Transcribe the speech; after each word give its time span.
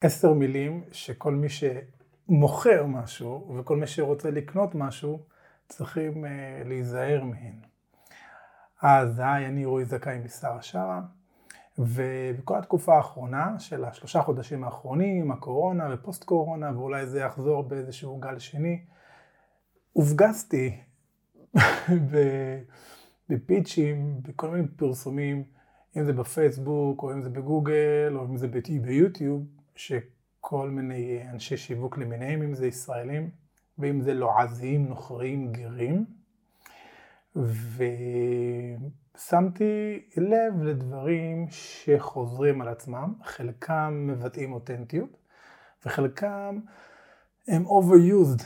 עשר 0.00 0.32
מילים 0.32 0.84
שכל 0.92 1.34
מי 1.34 1.46
שמוכר 1.48 2.86
משהו 2.86 3.56
וכל 3.58 3.76
מי 3.76 3.86
שרוצה 3.86 4.30
לקנות 4.30 4.74
משהו 4.74 5.22
צריכים 5.68 6.24
uh, 6.24 6.28
להיזהר 6.64 7.24
מהן. 7.24 7.54
אז 8.82 9.18
היי, 9.24 9.46
אני 9.46 9.64
רועי 9.64 9.84
זכאי 9.84 10.18
משרה 10.24 10.62
שרה, 10.62 11.00
ובכל 11.78 12.58
התקופה 12.58 12.96
האחרונה 12.96 13.58
של 13.58 13.84
השלושה 13.84 14.22
חודשים 14.22 14.64
האחרונים, 14.64 15.30
הקורונה 15.30 15.94
ופוסט 15.94 16.24
קורונה, 16.24 16.72
ואולי 16.78 17.06
זה 17.06 17.20
יחזור 17.20 17.62
באיזשהו 17.62 18.16
גל 18.16 18.38
שני, 18.38 18.82
הופגזתי 19.92 20.76
בפיצ'ים, 23.28 24.22
בכל 24.22 24.50
מיני 24.50 24.68
פרסומים, 24.68 25.44
אם 25.96 26.04
זה 26.04 26.12
בפייסבוק, 26.12 27.02
או 27.02 27.12
אם 27.12 27.22
זה 27.22 27.30
בגוגל, 27.30 28.12
או 28.14 28.24
אם 28.24 28.36
זה 28.36 28.48
ביוטיוב, 28.82 29.59
שכל 29.80 30.70
מיני 30.70 31.22
אנשי 31.32 31.56
שיווק 31.56 31.98
למיניהם, 31.98 32.42
אם 32.42 32.54
זה 32.54 32.66
ישראלים, 32.66 33.30
ואם 33.78 34.00
זה 34.00 34.14
לועזיים, 34.14 34.88
נוכריים, 34.88 35.52
גרים. 35.52 36.06
ושמתי 39.16 40.02
לב 40.16 40.62
לדברים 40.62 41.46
שחוזרים 41.50 42.60
על 42.60 42.68
עצמם, 42.68 43.14
חלקם 43.24 44.06
מבטאים 44.06 44.52
אותנטיות, 44.52 45.16
וחלקם 45.86 46.60
הם 47.48 47.66
overused, 47.66 48.42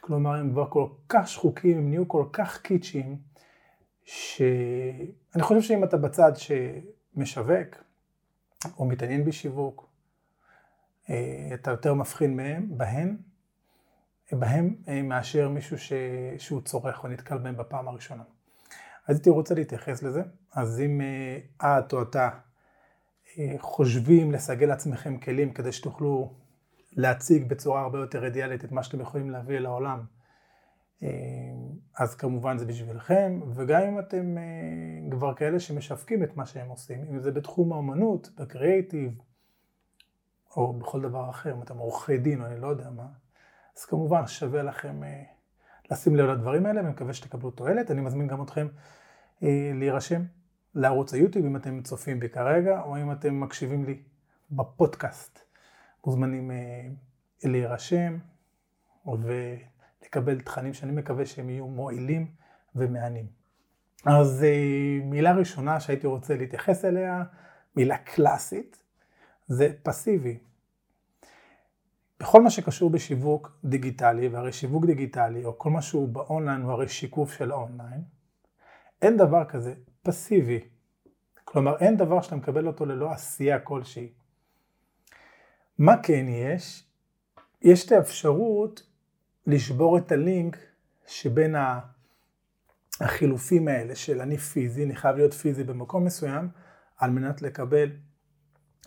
כלומר 0.00 0.34
הם 0.34 0.50
כבר 0.50 0.70
כל 0.70 0.88
כך 1.08 1.28
שחוקים, 1.28 1.78
הם 1.78 1.88
נהיו 1.88 2.08
כל 2.08 2.24
כך 2.32 2.62
קיצ'ים, 2.62 3.18
שאני 4.04 5.42
חושב 5.42 5.60
שאם 5.60 5.84
אתה 5.84 5.96
בצד 5.96 6.32
שמשווק, 6.36 7.76
או 8.78 8.84
מתעניין 8.84 9.24
בשיווק, 9.24 9.87
אתה 11.54 11.70
יותר 11.70 11.94
מבחין 11.94 12.36
מהם, 12.36 12.78
בהן, 12.78 13.16
בהם 14.32 14.74
אה, 14.88 15.02
מאשר 15.02 15.48
מישהו 15.48 15.78
ש... 15.78 15.92
שהוא 16.38 16.60
צורך 16.60 17.04
או 17.04 17.08
נתקל 17.08 17.38
בהם 17.38 17.56
בפעם 17.56 17.88
הראשונה. 17.88 18.22
אז 19.06 19.16
הייתי 19.16 19.30
רוצה 19.30 19.54
להתייחס 19.54 20.02
לזה. 20.02 20.22
אז 20.52 20.80
אם 20.80 21.00
אה, 21.00 21.78
את 21.78 21.92
או 21.92 22.02
אתה 22.02 22.28
חושבים 23.58 24.32
לסגל 24.32 24.66
לעצמכם 24.66 25.18
כלים 25.18 25.52
כדי 25.52 25.72
שתוכלו 25.72 26.34
להציג 26.92 27.48
בצורה 27.48 27.80
הרבה 27.80 27.98
יותר 27.98 28.24
אידיאלית 28.24 28.64
את 28.64 28.72
מה 28.72 28.82
שאתם 28.82 29.00
יכולים 29.00 29.30
להביא 29.30 29.58
לעולם, 29.58 30.04
אז 31.98 32.14
כמובן 32.14 32.58
זה 32.58 32.66
בשבילכם, 32.66 33.40
וגם 33.54 33.82
אם 33.82 33.98
אתם 33.98 34.36
כבר 35.10 35.34
כאלה 35.34 35.60
שמשווקים 35.60 36.22
את 36.22 36.36
מה 36.36 36.46
שהם 36.46 36.68
עושים, 36.68 37.04
אם 37.10 37.20
זה 37.20 37.30
בתחום 37.30 37.72
האמנות, 37.72 38.30
בקריאייטיב, 38.38 39.12
או 40.56 40.72
בכל 40.72 41.00
דבר 41.00 41.30
אחר, 41.30 41.54
אם 41.54 41.62
אתם 41.62 41.78
עורכי 41.78 42.18
דין 42.18 42.40
או 42.40 42.46
אני 42.46 42.60
לא 42.60 42.66
יודע 42.66 42.90
מה, 42.90 43.06
אז 43.78 43.84
כמובן 43.84 44.26
שווה 44.26 44.62
לכם 44.62 45.04
אה, 45.04 45.22
לשים 45.90 46.16
לב 46.16 46.28
לדברים 46.28 46.66
האלה, 46.66 46.80
ואני 46.80 46.90
מקווה 46.92 47.12
שתקבלו 47.12 47.50
תועלת. 47.50 47.90
אני 47.90 48.00
מזמין 48.00 48.26
גם 48.26 48.42
אתכם 48.42 48.68
אה, 49.42 49.70
להירשם 49.74 50.22
לערוץ 50.74 51.14
היוטיוב, 51.14 51.46
אם 51.46 51.56
אתם 51.56 51.82
צופים 51.82 52.20
בי 52.20 52.28
כרגע, 52.28 52.80
או 52.80 52.96
אם 52.96 53.12
אתם 53.12 53.40
מקשיבים 53.40 53.84
לי 53.84 54.02
בפודקאסט. 54.50 55.38
מוזמנים 56.06 56.50
אה, 56.50 56.88
להירשם 57.44 58.18
ולקבל 59.06 60.40
תכנים 60.40 60.74
שאני 60.74 60.92
מקווה 60.92 61.26
שהם 61.26 61.50
יהיו 61.50 61.66
מועילים 61.66 62.26
ומהנים. 62.74 63.26
אז 64.06 64.44
מילה 65.04 65.32
ראשונה 65.32 65.80
שהייתי 65.80 66.06
רוצה 66.06 66.36
להתייחס 66.36 66.84
אליה, 66.84 67.22
מילה 67.76 67.98
קלאסית, 67.98 68.82
זה 69.48 69.72
פסיבי. 69.82 70.38
בכל 72.20 72.42
מה 72.42 72.50
שקשור 72.50 72.90
בשיווק 72.90 73.58
דיגיטלי, 73.64 74.28
והרי 74.28 74.52
שיווק 74.52 74.84
דיגיטלי, 74.84 75.44
או 75.44 75.58
כל 75.58 75.70
מה 75.70 75.82
שהוא 75.82 76.08
באונליין 76.08 76.60
הוא 76.60 76.72
הרי 76.72 76.88
שיקוף 76.88 77.32
של 77.32 77.52
אונליין, 77.52 78.02
אין 79.02 79.16
דבר 79.16 79.44
כזה 79.44 79.74
פסיבי. 80.02 80.60
כלומר, 81.44 81.78
אין 81.78 81.96
דבר 81.96 82.22
שאתה 82.22 82.36
מקבל 82.36 82.66
אותו 82.66 82.86
ללא 82.86 83.12
עשייה 83.12 83.60
כלשהי. 83.60 84.12
מה 85.78 86.02
כן 86.02 86.26
יש? 86.28 86.84
יש 87.62 87.86
את 87.86 87.92
האפשרות 87.92 88.82
לשבור 89.46 89.98
את 89.98 90.12
הלינק 90.12 90.56
שבין 91.06 91.54
החילופים 93.00 93.68
האלה 93.68 93.94
של 93.94 94.20
אני 94.20 94.38
פיזי, 94.38 94.84
אני 94.84 94.96
חייב 94.96 95.16
להיות 95.16 95.34
פיזי 95.34 95.64
במקום 95.64 96.04
מסוים, 96.04 96.48
על 96.96 97.10
מנת 97.10 97.42
לקבל 97.42 97.90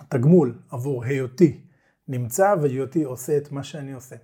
תגמול 0.09 0.59
עבור 0.69 1.03
היותי 1.03 1.61
נמצא 2.07 2.55
והיותי 2.61 3.03
עושה 3.03 3.37
את 3.37 3.51
מה 3.51 3.63
שאני 3.63 3.93
עושה. 3.93 4.15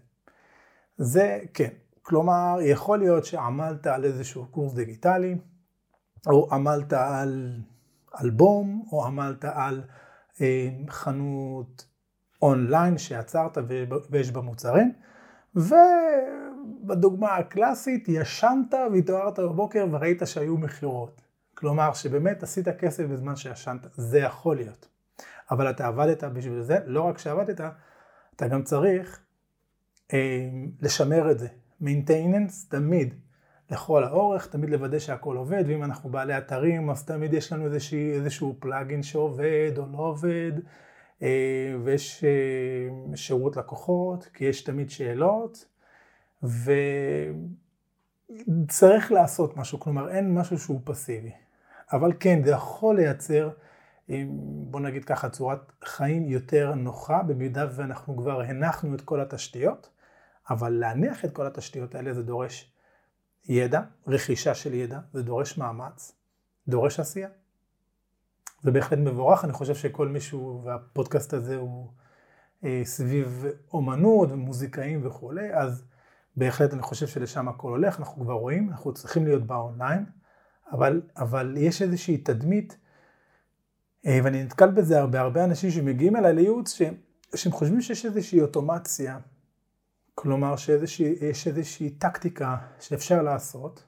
זה 0.98 1.40
כן. 1.54 1.70
כלומר, 2.02 2.58
יכול 2.62 3.00
להיות 3.00 3.26
שעמלת 3.26 3.88
על 3.88 4.06
איזשהו 4.06 4.46
קורס 4.46 4.74
דיגיטלי, 4.74 5.38
או 6.28 6.48
עמלת 6.52 6.94
על 6.94 7.62
אלבום, 8.22 8.86
או 8.92 9.06
עמלת 9.06 9.46
על 9.46 9.84
אה, 10.42 10.70
חנות 10.90 11.86
אונליין 12.42 12.98
שעצרת 12.98 13.58
ויש 14.10 14.32
בה 14.32 14.42
מוצרים, 14.42 14.94
ובדוגמה 15.56 17.36
הקלאסית, 17.36 18.10
ישנת 18.10 18.74
והתעוררת 18.94 19.40
בבוקר 19.40 19.86
וראית 19.92 20.22
שהיו 20.26 20.58
מכירות. 20.58 21.22
כלומר, 21.54 21.94
שבאמת 21.94 22.44
עשית 22.44 22.68
כסף 22.70 23.04
בזמן 23.04 23.36
שישנת. 23.36 23.88
זה 23.94 24.20
יכול 24.20 24.56
להיות. 24.56 24.97
אבל 25.52 25.70
אתה 25.70 25.88
עבדת 25.88 26.24
בשביל 26.24 26.62
זה, 26.62 26.78
לא 26.86 27.02
רק 27.02 27.18
שעבדת, 27.18 27.62
אתה 28.36 28.48
גם 28.48 28.64
צריך 28.64 29.20
אה, 30.14 30.50
לשמר 30.82 31.32
את 31.32 31.40
זה. 31.40 31.48
maintenance 31.82 32.70
תמיד, 32.70 33.14
לכל 33.72 34.04
האורך, 34.04 34.48
תמיד 34.48 34.70
לוודא 34.70 35.00
שהכל 35.00 35.38
עובד, 35.38 35.64
ואם 35.68 35.84
אנחנו 35.84 36.10
בעלי 36.10 36.38
אתרים, 36.38 36.90
אז 36.90 37.06
תמיד 37.06 37.34
יש 37.34 37.54
לנו 37.54 37.66
איזושהי, 37.66 38.12
איזשהו 38.12 38.56
פלאגין 38.60 39.04
שעובד 39.04 39.72
או 39.78 39.86
לא 39.92 39.98
עובד, 39.98 40.52
אה, 41.22 41.76
ויש 41.84 42.24
אה, 42.24 42.30
שירות 43.16 43.58
לקוחות, 43.58 44.30
כי 44.34 44.46
יש 44.46 44.62
תמיד 44.62 44.90
שאלות, 44.90 45.66
וצריך 48.44 49.12
לעשות 49.12 49.58
משהו, 49.58 49.80
כלומר 49.80 50.10
אין 50.10 50.34
משהו 50.34 50.60
שהוא 50.60 50.82
פסיבי. 50.84 51.32
אבל 51.92 52.14
כן, 52.20 52.44
זה 52.44 52.52
יכול 52.52 52.96
לייצר 52.96 53.50
בוא 54.70 54.80
נגיד 54.80 55.06
ככה, 55.06 55.30
צורת 55.30 55.72
חיים 55.84 56.30
יותר 56.30 56.76
נוחה, 56.76 57.24
במידה 57.24 57.68
ואנחנו 57.76 58.18
כבר 58.18 58.42
הנחנו 58.42 58.96
את 58.96 59.02
כל 59.02 59.22
התשתיות, 59.22 59.90
אבל 60.50 60.70
להניח 60.70 61.26
את 61.26 61.34
כל 61.34 61.48
התשתיות 61.48 61.96
האלה 61.96 62.14
זה 62.14 62.24
דורש 62.24 62.74
ידע, 63.46 63.82
רכישה 64.08 64.56
של 64.56 64.74
ידע, 64.74 65.00
זה 65.14 65.24
דורש 65.24 65.58
מאמץ, 65.58 66.16
דורש 66.68 67.00
עשייה. 67.00 67.30
זה 68.62 68.72
בהחלט 68.72 69.00
מבורך, 69.00 69.46
אני 69.46 69.54
חושב 69.54 69.76
שכל 69.76 70.08
מישהו, 70.08 70.62
והפודקאסט 70.64 71.34
הזה 71.34 71.56
הוא 71.56 71.88
אה, 72.64 72.82
סביב 72.84 73.46
אומנות 73.74 74.32
ומוזיקאים 74.32 75.08
וכולי, 75.08 75.54
אז 75.54 75.84
בהחלט 76.36 76.74
אני 76.74 76.82
חושב 76.82 77.08
שלשם 77.08 77.48
הכל 77.48 77.70
הולך, 77.70 78.00
אנחנו 78.00 78.24
כבר 78.24 78.34
רואים, 78.34 78.70
אנחנו 78.70 78.94
צריכים 78.94 79.26
להיות 79.26 79.44
באונליין, 79.44 80.06
אבל, 80.72 81.02
אבל 81.18 81.54
יש 81.58 81.82
איזושהי 81.82 82.18
תדמית 82.18 82.78
ואני 84.08 84.44
נתקל 84.44 84.72
בזה 84.72 85.00
הרבה, 85.00 85.20
הרבה 85.20 85.44
אנשים 85.44 85.72
שמגיעים 85.72 86.16
אליי 86.16 86.34
לייעוץ 86.34 86.74
ש... 86.74 86.82
שהם 87.36 87.52
חושבים 87.52 87.82
שיש 87.82 88.06
איזושהי 88.06 88.42
אוטומציה, 88.42 89.20
כלומר 90.16 90.56
שיש 90.56 91.48
איזושהי 91.48 91.90
טקטיקה 91.90 92.58
שאפשר 92.80 93.22
לעשות, 93.22 93.84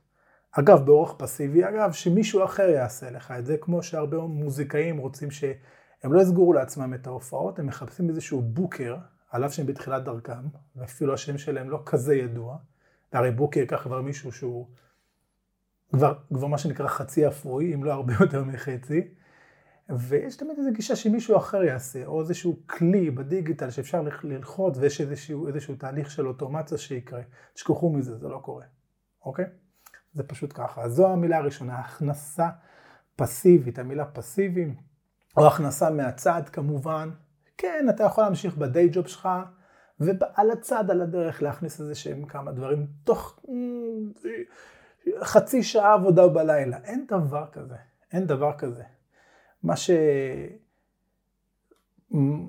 אגב 0.52 0.86
באורח 0.86 1.14
פסיבי, 1.18 1.66
אגב 1.66 1.92
שמישהו 1.92 2.44
אחר 2.44 2.70
יעשה 2.70 3.12
לך 3.12 3.32
את 3.32 3.46
זה, 3.46 3.58
כמו 3.58 3.84
שהרבה 3.84 4.18
מוזיקאים 4.18 4.98
רוצים 4.98 5.32
שהם 5.32 6.14
לא 6.14 6.22
יסגרו 6.22 6.54
לעצמם 6.54 6.94
את 6.94 7.08
ההופעות, 7.08 7.60
הם 7.60 7.66
מחפשים 7.66 8.10
איזשהו 8.10 8.42
בוקר, 8.42 8.96
על 9.32 9.46
אף 9.46 9.54
שהם 9.54 9.66
בתחילת 9.66 10.04
דרכם, 10.04 10.48
ואפילו 10.76 11.14
השם 11.14 11.38
שלהם 11.38 11.70
לא 11.70 11.84
כזה 11.86 12.16
ידוע, 12.16 12.58
והרי 13.14 13.32
בוקר 13.32 13.60
ייקח 13.60 13.84
כבר 13.84 14.02
מישהו 14.02 14.32
שהוא 14.32 14.68
כבר, 15.94 16.14
כבר 16.34 16.48
מה 16.48 16.58
שנקרא 16.58 16.88
חצי 16.88 17.28
אפוי, 17.28 17.74
אם 17.74 17.84
לא 17.84 17.94
הרבה 17.94 18.14
יותר 18.20 18.44
מחצי, 18.44 19.08
ויש 19.98 20.36
תמיד 20.36 20.58
איזו 20.58 20.70
גישה 20.74 20.96
שמישהו 20.96 21.38
אחר 21.38 21.64
יעשה, 21.64 22.06
או 22.06 22.22
איזשהו 22.22 22.60
כלי 22.68 23.12
בדיגיטל 23.12 23.70
שאפשר 23.70 24.04
ללחוץ 24.24 24.78
ויש 24.78 25.02
איזשהו, 25.02 25.48
איזשהו 25.48 25.76
תהליך 25.76 26.12
של 26.12 26.28
אוטומציה 26.28 26.78
שיקרה. 26.78 27.22
תשכחו 27.54 27.90
מזה, 27.90 28.18
זה 28.18 28.28
לא 28.28 28.38
קורה, 28.38 28.66
אוקיי? 29.26 29.46
זה 30.14 30.24
פשוט 30.24 30.52
ככה. 30.54 30.90
זו 30.90 31.08
המילה 31.08 31.38
הראשונה, 31.38 31.80
הכנסה 31.80 32.50
פסיבית, 33.16 33.80
המילה 33.80 34.06
פסיבי, 34.06 34.74
או 35.38 35.48
הכנסה 35.48 35.90
מהצד 35.90 36.42
כמובן. 36.54 37.10
כן, 37.58 37.86
אתה 37.90 38.04
יכול 38.04 38.24
להמשיך 38.24 38.58
בדיי 38.58 38.90
ג'וב 38.92 39.08
שלך, 39.08 39.30
ועל 40.00 40.52
הצד, 40.52 40.92
על 40.92 41.02
הדרך, 41.02 41.42
להכניס 41.42 41.82
איזה 41.82 41.96
שהם 41.96 42.26
כמה 42.26 42.52
דברים 42.52 42.88
תוך 43.04 43.40
חצי 45.22 45.64
שעה 45.64 45.94
עבודה 45.94 46.28
בלילה. 46.28 46.78
אין 46.84 47.06
דבר 47.08 47.46
כזה, 47.52 47.76
אין 48.12 48.26
דבר 48.28 48.58
כזה. 48.58 48.84
מה, 49.64 49.76
ש... 49.76 49.90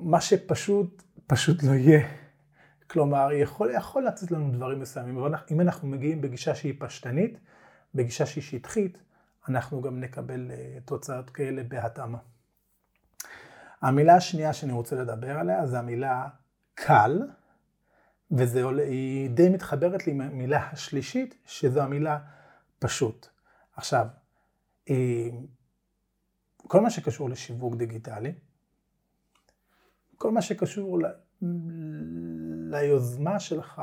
מה 0.03 0.21
שפשוט 0.21 1.03
פשוט 1.31 1.63
לא 1.63 1.73
יהיה. 1.73 2.09
כלומר, 2.87 3.33
יכול, 3.33 3.71
יכול 3.75 4.07
לצאת 4.07 4.31
לנו 4.31 4.53
דברים 4.53 4.81
מסוימים, 4.81 5.19
אבל 5.19 5.35
אם 5.51 5.61
אנחנו 5.61 5.89
מגיעים 5.89 6.21
בגישה 6.21 6.55
שהיא 6.55 6.75
פשטנית, 6.79 7.39
בגישה 7.95 8.27
שהיא 8.27 8.45
שטחית, 8.45 9.03
אנחנו 9.49 9.83
גם 9.83 10.01
נקבל 10.01 10.51
אה, 10.51 10.79
תוצאות 10.85 11.31
כאלה 11.31 11.63
בהתאמה. 11.63 12.19
המילה 13.83 14.15
השנייה 14.15 14.53
שאני 14.53 14.73
רוצה 14.73 14.97
לדבר 14.97 15.39
עליה 15.39 15.67
זה 15.67 15.79
המילה 15.79 16.29
קל, 16.75 17.23
והיא 18.31 19.31
די 19.31 19.49
מתחברת 19.49 20.07
לי 20.07 20.13
עם 20.13 20.21
המילה 20.21 20.69
השלישית, 20.73 21.35
שזו 21.47 21.81
המילה 21.81 22.19
פשוט. 22.79 23.29
עכשיו, 23.77 24.07
אה, 24.91 25.29
כל 26.71 26.81
מה 26.81 26.91
שקשור 26.91 27.31
לשיווק 27.31 27.75
דיגיטלי, 27.75 28.33
כל 30.17 30.31
מה 30.31 30.43
שקשור 30.43 30.99
ל... 30.99 31.05
ליוזמה 32.71 33.41
שלך 33.41 33.83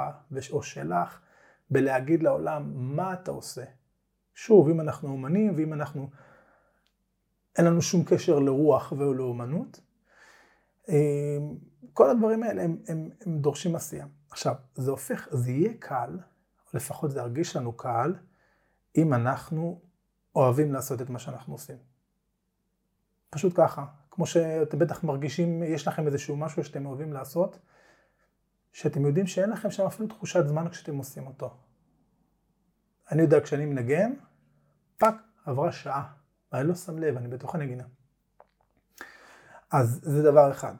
או 0.51 0.63
שלך 0.63 1.19
בלהגיד 1.69 2.23
לעולם 2.23 2.71
מה 2.95 3.13
אתה 3.13 3.31
עושה. 3.31 3.63
שוב, 4.33 4.69
אם 4.69 4.81
אנחנו 4.81 5.09
אומנים 5.09 5.53
ואם 5.57 5.73
אנחנו, 5.73 6.09
אין 7.57 7.65
לנו 7.65 7.81
שום 7.81 8.03
קשר 8.03 8.39
לרוח 8.39 8.91
ולאומנות, 8.91 9.79
אה, 10.89 11.37
כל 11.93 12.09
הדברים 12.09 12.43
האלה 12.43 12.63
הם, 12.63 12.77
הם, 12.87 13.09
הם 13.25 13.39
דורשים 13.39 13.75
עשייה. 13.75 14.05
עכשיו, 14.29 14.55
זה 14.75 14.91
הופך, 14.91 15.27
זה 15.31 15.51
יהיה 15.51 15.73
קל, 15.79 16.19
לפחות 16.73 17.11
זה 17.11 17.19
ירגיש 17.19 17.55
לנו 17.55 17.73
קל, 17.73 18.13
אם 18.97 19.13
אנחנו 19.13 19.81
אוהבים 20.35 20.73
לעשות 20.73 21.01
את 21.01 21.09
מה 21.09 21.19
שאנחנו 21.19 21.53
עושים. 21.53 21.86
פשוט 23.29 23.53
ככה. 23.55 23.85
כמו 24.11 24.25
שאתם 24.25 24.79
בטח 24.79 25.03
מרגישים, 25.03 25.63
יש 25.63 25.87
לכם 25.87 26.07
איזשהו 26.07 26.37
משהו 26.37 26.63
שאתם 26.63 26.85
אוהבים 26.85 27.13
לעשות, 27.13 27.59
שאתם 28.71 29.05
יודעים 29.05 29.27
שאין 29.27 29.49
לכם 29.49 29.71
שם 29.71 29.85
אפילו 29.85 30.07
תחושת 30.09 30.47
זמן 30.47 30.69
כשאתם 30.69 30.97
עושים 30.97 31.27
אותו. 31.27 31.57
אני 33.11 33.21
יודע, 33.21 33.41
כשאני 33.41 33.65
מנגן, 33.65 34.13
fuck, 34.97 35.15
עברה 35.45 35.71
שעה, 35.71 36.13
ואני 36.51 36.67
לא 36.67 36.75
שם 36.75 36.97
לב, 36.97 37.17
אני 37.17 37.27
בתוך 37.27 37.55
הנגינה. 37.55 37.83
אז 39.71 39.99
זה 40.03 40.23
דבר 40.23 40.51
אחד. 40.51 40.75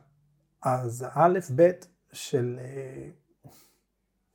אז 0.64 1.06
א', 1.14 1.40
ב' 1.56 1.72
של, 2.12 2.60
אה, 2.60 3.10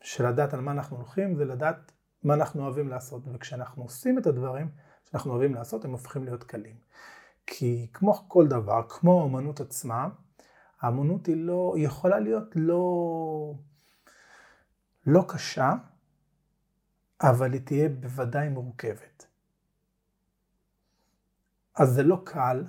של 0.00 0.26
לדעת 0.26 0.54
על 0.54 0.60
מה 0.60 0.72
אנחנו 0.72 0.96
הולכים, 0.96 1.34
זה 1.34 1.44
לדעת 1.44 1.92
מה 2.22 2.34
אנחנו 2.34 2.64
אוהבים 2.64 2.88
לעשות. 2.88 3.22
וכשאנחנו 3.34 3.82
עושים 3.82 4.18
את 4.18 4.26
הדברים 4.26 4.70
שאנחנו 5.04 5.30
אוהבים 5.30 5.54
לעשות, 5.54 5.84
הם 5.84 5.90
הופכים 5.90 6.24
להיות 6.24 6.44
קלים. 6.44 6.76
כי 7.46 7.86
כמו 7.92 8.28
כל 8.28 8.48
דבר, 8.48 8.82
כמו 8.88 9.22
האמנות 9.22 9.60
עצמה, 9.60 10.08
האמנות 10.80 11.26
היא 11.26 11.36
לא, 11.36 11.72
היא 11.76 11.86
יכולה 11.86 12.18
להיות 12.18 12.48
לא, 12.54 13.54
לא 15.06 15.24
קשה, 15.28 15.74
אבל 17.20 17.52
היא 17.52 17.60
תהיה 17.64 17.88
בוודאי 17.88 18.48
מורכבת. 18.48 19.26
אז 21.74 21.88
זה 21.88 22.02
לא 22.02 22.22
קל, 22.24 22.64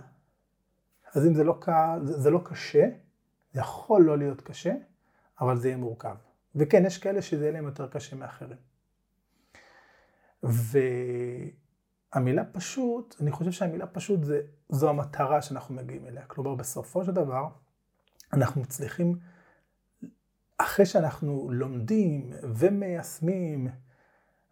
אז 1.13 1.25
אם 1.27 1.35
זה 1.35 1.43
לא 1.43 1.57
קל, 1.61 1.99
זה, 2.03 2.19
זה 2.19 2.29
לא 2.29 2.41
קשה, 2.45 2.89
זה 3.51 3.59
יכול 3.59 4.03
לא 4.03 4.17
להיות 4.17 4.41
קשה, 4.41 4.73
אבל 5.41 5.57
זה 5.57 5.67
יהיה 5.67 5.77
מורכב. 5.77 6.15
וכן, 6.55 6.85
יש 6.85 6.97
כאלה 6.97 7.21
שזה 7.21 7.43
יהיה 7.43 7.53
להם 7.53 7.65
יותר 7.65 7.87
קשה 7.87 8.15
מאחרים. 8.15 8.57
ו... 10.43 10.77
המילה 12.13 12.43
פשוט, 12.45 13.15
אני 13.21 13.31
חושב 13.31 13.51
שהמילה 13.51 13.87
פשוט 13.87 14.23
זה, 14.23 14.41
זו 14.69 14.89
המטרה 14.89 15.41
שאנחנו 15.41 15.75
מגיעים 15.75 16.05
אליה. 16.07 16.25
כלומר, 16.25 16.55
בסופו 16.55 17.05
של 17.05 17.11
דבר, 17.11 17.47
אנחנו 18.33 18.61
מצליחים, 18.61 19.15
אחרי 20.57 20.85
שאנחנו 20.85 21.49
לומדים 21.51 22.33
ומיישמים 22.43 23.67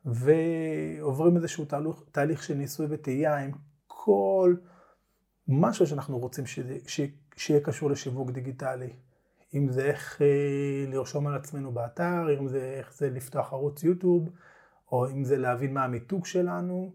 ועוברים 0.05 1.35
איזשהו 1.35 1.65
תהליך, 1.65 2.03
תהליך 2.11 2.43
של 2.43 2.53
ניסוי 2.53 2.87
וטעייה 2.89 3.37
עם 3.37 3.51
כל 3.87 4.55
משהו 5.47 5.87
שאנחנו 5.87 6.19
רוצים 6.19 6.45
שיהיה 7.35 7.61
קשור 7.63 7.89
לשיווק 7.89 8.31
דיגיטלי. 8.31 8.93
אם 9.53 9.69
זה 9.69 9.85
איך 9.85 10.21
אה, 10.21 10.91
לרשום 10.91 11.27
על 11.27 11.35
עצמנו 11.35 11.71
באתר, 11.71 12.39
אם 12.39 12.47
זה 12.47 12.75
איך 12.77 12.93
זה 12.93 13.09
לפתוח 13.09 13.53
ערוץ 13.53 13.83
יוטיוב, 13.83 14.29
או 14.91 15.09
אם 15.09 15.23
זה 15.23 15.37
להבין 15.37 15.73
מה 15.73 15.83
המיתוג 15.83 16.25
שלנו, 16.25 16.93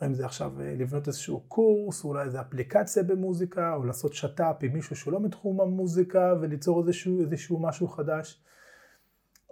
או 0.00 0.06
אם 0.06 0.14
זה 0.14 0.26
עכשיו 0.26 0.60
אה, 0.60 0.74
לבנות 0.78 1.08
איזשהו 1.08 1.40
קורס, 1.40 2.04
אולי 2.04 2.24
איזו 2.24 2.40
אפליקציה 2.40 3.02
במוזיקה, 3.02 3.74
או 3.74 3.84
לעשות 3.84 4.14
שת"פ 4.14 4.56
עם 4.62 4.72
מישהו 4.72 4.96
שהוא 4.96 5.12
לא 5.12 5.20
מתחום 5.20 5.60
המוזיקה 5.60 6.34
וליצור 6.40 6.80
איזשהו, 6.80 7.20
איזשהו 7.20 7.60
משהו 7.60 7.88
חדש. 7.88 8.42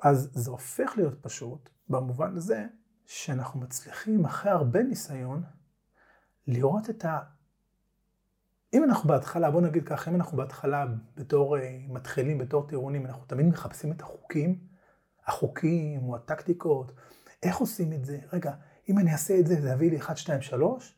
אז 0.02 0.30
זה 0.34 0.50
הופך 0.50 0.92
להיות 0.96 1.14
פשוט 1.22 1.68
במובן 1.88 2.36
הזה 2.36 2.66
שאנחנו 3.06 3.60
מצליחים 3.60 4.24
אחרי 4.24 4.50
הרבה 4.50 4.82
ניסיון 4.82 5.42
לראות 6.46 6.90
את 6.90 7.04
ה... 7.04 7.18
אם 8.74 8.84
אנחנו 8.84 9.08
בהתחלה, 9.08 9.50
בוא 9.50 9.60
נגיד 9.60 9.84
ככה, 9.88 10.10
אם 10.10 10.16
אנחנו 10.16 10.36
בהתחלה 10.36 10.86
בתור 11.16 11.58
אה, 11.58 11.78
מתחילים, 11.88 12.38
בתור 12.38 12.68
טירונים, 12.68 13.06
אנחנו 13.06 13.24
תמיד 13.26 13.46
מחפשים 13.46 13.92
את 13.92 14.00
החוקים, 14.00 14.58
החוקים 15.26 16.08
או 16.08 16.16
הטקטיקות, 16.16 16.92
איך 17.42 17.56
עושים 17.56 17.92
את 17.92 18.04
זה? 18.04 18.18
רגע, 18.32 18.54
אם 18.88 18.98
אני 18.98 19.12
אעשה 19.12 19.38
את 19.40 19.46
זה, 19.46 19.60
זה 19.60 19.70
יביא 19.70 19.90
לי 19.90 19.98
1, 19.98 20.16
2, 20.16 20.42
3, 20.42 20.94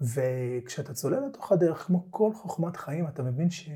וכשאתה 0.00 0.94
צולל 0.94 1.26
לתוך 1.26 1.52
הדרך, 1.52 1.86
כמו 1.86 2.06
כל 2.10 2.32
חוכמת 2.34 2.76
חיים, 2.76 3.08
אתה 3.08 3.22
מבין 3.22 3.50
ש... 3.50 3.70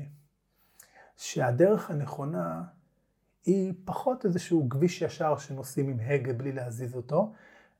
שהדרך 1.17 1.91
הנכונה 1.91 2.63
היא 3.45 3.73
פחות 3.85 4.25
איזשהו 4.25 4.69
כביש 4.69 5.01
ישר 5.01 5.37
שנוסעים 5.37 5.89
עם 5.89 5.99
הגה 5.99 6.33
בלי 6.33 6.51
להזיז 6.51 6.95
אותו, 6.95 7.33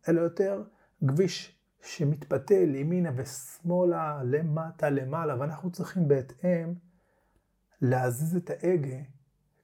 אלא 0.10 0.22
יותר 0.22 0.64
כביש 1.08 1.56
שמתפתל 1.82 2.76
ימינה 2.76 3.10
ושמאלה, 3.16 4.22
למטה, 4.24 4.90
למעלה, 4.90 5.40
ואנחנו 5.40 5.72
צריכים 5.72 6.08
בהתאם 6.08 6.74
להזיז 7.82 8.36
את 8.36 8.50
ההגה 8.50 8.98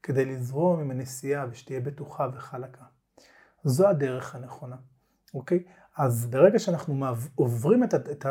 כדי 0.03 0.25
לזרום 0.25 0.79
עם 0.79 0.91
הנסיעה 0.91 1.45
ושתהיה 1.51 1.79
בטוחה 1.79 2.27
וחלקה. 2.33 2.85
זו 3.63 3.87
הדרך 3.87 4.35
הנכונה, 4.35 4.75
אוקיי? 5.33 5.63
אז 5.97 6.27
ברגע 6.27 6.59
שאנחנו 6.59 7.05
עוברים 7.35 7.83
את, 7.83 7.93
את, 7.93 8.25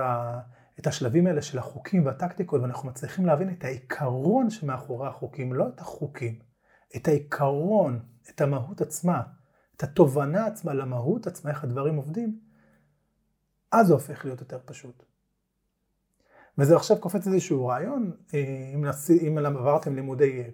את 0.78 0.86
השלבים 0.86 1.26
האלה 1.26 1.42
של 1.42 1.58
החוקים 1.58 2.06
והטקטיקות, 2.06 2.60
ואנחנו 2.60 2.88
מצליחים 2.88 3.26
להבין 3.26 3.50
את 3.50 3.64
העיקרון 3.64 4.50
שמאחורי 4.50 5.08
החוקים, 5.08 5.52
לא 5.52 5.68
את 5.68 5.80
החוקים, 5.80 6.38
את 6.96 7.08
העיקרון, 7.08 8.00
את 8.30 8.40
המהות 8.40 8.80
עצמה, 8.80 9.22
את 9.76 9.82
התובנה 9.82 10.46
עצמה 10.46 10.74
למהות 10.74 11.26
עצמה, 11.26 11.50
איך 11.50 11.64
הדברים 11.64 11.96
עובדים, 11.96 12.40
אז 13.72 13.86
זה 13.86 13.92
הופך 13.92 14.24
להיות 14.24 14.40
יותר 14.40 14.58
פשוט. 14.64 15.02
וזה 16.58 16.76
עכשיו 16.76 17.00
קופץ 17.00 17.26
איזשהו 17.26 17.66
רעיון, 17.66 18.12
אה, 18.34 18.70
אם, 18.74 18.84
נס... 18.84 19.10
אם 19.10 19.38
עברתם 19.38 19.94
לימודי 19.94 20.42
אה, 20.42 20.48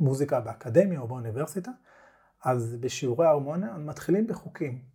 מוזיקה 0.00 0.40
באקדמיה 0.40 1.00
או 1.00 1.08
באוניברסיטה, 1.08 1.70
אז 2.44 2.76
בשיעורי 2.80 3.26
ההרמוניה 3.26 3.76
מתחילים 3.78 4.26
בחוקים. 4.26 4.89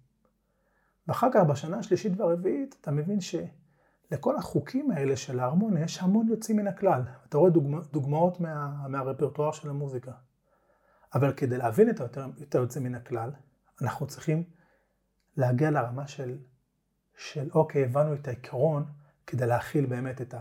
ואחר 1.08 1.28
כך 1.34 1.42
בשנה 1.50 1.78
השלישית 1.78 2.20
והרביעית 2.20 2.76
אתה 2.82 2.92
מבין 2.92 3.20
שלכל 3.22 4.38
החוקים 4.38 4.92
האלה 4.92 5.16
של 5.16 5.40
ההרמוניה 5.40 5.84
יש 5.84 6.02
המון 6.02 6.28
יוצאים 6.28 6.58
מן 6.58 6.68
הכלל. 6.68 7.02
אתה 7.30 7.38
רואה 7.38 7.50
דוגמא, 7.50 7.80
דוגמאות 7.92 8.40
מה, 8.40 8.88
מהרפרטואר 8.88 9.52
של 9.52 9.70
המוזיקה. 9.70 10.12
אבל 11.16 11.34
כדי 11.34 11.58
להבין 11.58 11.90
את 11.90 12.00
היותר, 12.00 12.26
יותר 12.38 12.60
יוצאים 12.60 12.84
מן 12.84 12.96
הכלל, 12.96 13.32
אנחנו 13.82 14.08
צריכים 14.08 14.44
להגיע 15.38 15.72
לרמה 15.72 16.08
של, 16.08 16.38
של 17.18 17.50
אוקיי, 17.54 17.84
הבנו 17.84 18.14
את 18.14 18.28
העיקרון 18.28 18.86
כדי 19.28 19.48
להכיל 19.48 19.86
באמת 19.86 20.22
את 20.22 20.34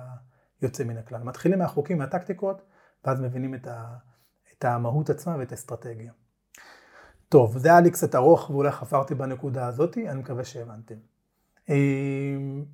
היוצא 0.61 0.85
מן 0.85 0.97
הכלל. 0.97 1.23
מתחילים 1.23 1.59
מהחוקים, 1.59 1.99
מהטקטיקות, 1.99 2.63
ואז 3.05 3.21
מבינים 3.21 3.55
את, 3.55 3.67
ה, 3.67 3.97
את 4.53 4.65
המהות 4.65 5.11
עצמה 5.11 5.37
ואת 5.39 5.53
האסטרטגיה. 5.53 6.13
טוב, 7.35 7.59
זה 7.59 7.69
היה 7.69 7.81
לי 7.81 7.91
קצת 7.91 8.15
ארוך 8.15 8.51
ואולי 8.51 8.71
חפרתי 8.71 9.15
בנקודה 9.15 9.67
הזאתי, 9.67 10.09
אני 10.09 10.21
מקווה 10.21 10.45
שהבנתם. 10.45 10.95
אמ, 11.69 12.65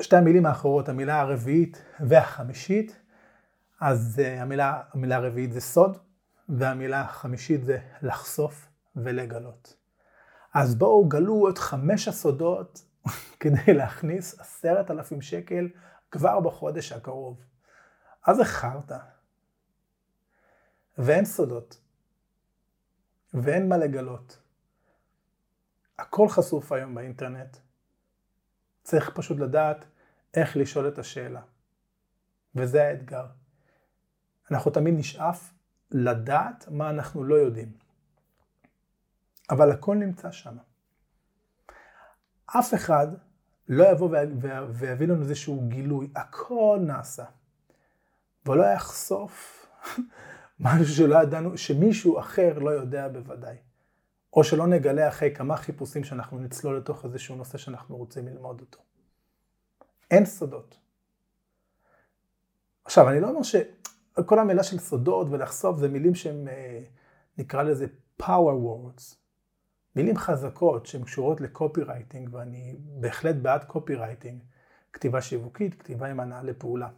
שתי 0.00 0.16
המילים 0.16 0.46
האחרות, 0.46 0.88
המילה 0.88 1.20
הרביעית 1.20 1.82
והחמישית, 2.00 3.00
אז 3.80 4.20
אה, 4.24 4.42
המילה, 4.42 4.82
המילה 4.92 5.16
הרביעית 5.16 5.52
זה 5.52 5.60
סוד, 5.60 5.98
והמילה 6.48 7.00
החמישית 7.00 7.64
זה 7.64 7.78
לחשוף 8.02 8.68
ולגלות. 8.96 9.76
אז 10.54 10.74
בואו 10.74 11.08
גלו 11.08 11.48
את 11.48 11.58
חמש 11.58 12.08
הסודות 12.08 12.82
כדי 13.40 13.74
להכניס 13.74 14.40
עשרת 14.40 14.90
אלפים 14.90 15.20
שקל 15.20 15.68
כבר 16.10 16.40
בחודש 16.40 16.92
הקרוב. 16.92 17.44
אז 18.26 18.40
חרטא. 18.42 18.98
ואין 20.98 21.24
סודות. 21.24 21.87
ואין 23.34 23.68
מה 23.68 23.76
לגלות. 23.76 24.38
הכל 25.98 26.28
חשוף 26.28 26.72
היום 26.72 26.94
באינטרנט. 26.94 27.56
צריך 28.82 29.10
פשוט 29.10 29.38
לדעת 29.38 29.84
איך 30.34 30.56
לשאול 30.56 30.88
את 30.88 30.98
השאלה. 30.98 31.42
וזה 32.54 32.84
האתגר. 32.84 33.26
אנחנו 34.50 34.70
תמיד 34.70 34.94
נשאף 34.98 35.52
לדעת 35.90 36.68
מה 36.68 36.90
אנחנו 36.90 37.24
לא 37.24 37.34
יודעים. 37.34 37.72
אבל 39.50 39.72
הכל 39.72 39.96
נמצא 39.96 40.30
שם. 40.30 40.56
אף 42.46 42.74
אחד 42.74 43.06
לא 43.68 43.90
יבוא 43.90 44.16
ויביא 44.70 45.06
לנו 45.06 45.22
איזשהו 45.22 45.68
גילוי, 45.68 46.10
הכל 46.16 46.78
נעשה. 46.82 47.24
ולא 48.46 48.64
יחשוף 48.64 49.66
משהו 50.60 50.94
שלא 50.94 51.22
ידענו, 51.22 51.58
שמישהו 51.58 52.18
אחר 52.18 52.58
לא 52.58 52.70
יודע 52.70 53.08
בוודאי. 53.08 53.56
או 54.32 54.44
שלא 54.44 54.66
נגלה 54.66 55.08
אחרי 55.08 55.34
כמה 55.34 55.56
חיפושים 55.56 56.04
שאנחנו 56.04 56.38
נצלול 56.38 56.76
לתוך 56.76 57.04
איזשהו 57.04 57.36
נושא 57.36 57.58
שאנחנו 57.58 57.96
רוצים 57.96 58.28
ללמוד 58.28 58.60
אותו. 58.60 58.78
אין 60.10 60.24
סודות. 60.24 60.78
עכשיו, 62.84 63.08
אני 63.08 63.20
לא 63.20 63.28
אומר 63.28 63.42
שכל 63.42 64.38
המילה 64.38 64.62
של 64.62 64.78
סודות 64.78 65.26
ולחשוף 65.30 65.78
זה 65.78 65.88
מילים 65.88 66.14
שהם, 66.14 66.48
אה, 66.48 66.80
נקרא 67.38 67.62
לזה 67.62 67.86
power 68.22 68.54
words. 68.64 69.14
מילים 69.96 70.16
חזקות 70.16 70.86
שהן 70.86 71.04
קשורות 71.04 71.40
ל 71.40 71.82
copywriting, 71.82 72.28
ואני 72.32 72.76
בהחלט 73.00 73.36
בעד 73.36 73.64
copywriting, 73.64 74.42
כתיבה 74.92 75.20
שיווקית, 75.22 75.74
כתיבה 75.74 76.06
עם 76.06 76.20
הנאה 76.20 76.42
לפעולה. 76.42 76.88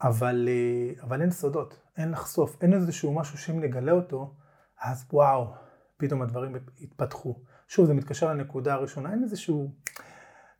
אבל, 0.00 0.48
אה, 0.48 1.02
אבל 1.02 1.20
אין 1.20 1.30
סודות, 1.30 1.83
אין 1.96 2.10
לחשוף, 2.10 2.62
אין 2.62 2.74
איזשהו 2.74 3.14
משהו 3.14 3.38
שאם 3.38 3.60
נגלה 3.60 3.92
אותו, 3.92 4.34
אז 4.82 5.04
וואו, 5.12 5.54
פתאום 5.96 6.22
הדברים 6.22 6.56
התפתחו. 6.80 7.42
שוב, 7.68 7.86
זה 7.86 7.94
מתקשר 7.94 8.30
לנקודה 8.30 8.74
הראשונה, 8.74 9.12
אין 9.12 9.22
איזשהו... 9.22 9.70